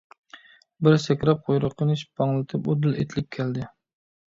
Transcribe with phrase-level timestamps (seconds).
[0.87, 3.73] بىر سەكرەپ قۇيرۇقىنى شىپپاڭلىتىپ ئۇدۇل ئېتىلىپ كەلدى.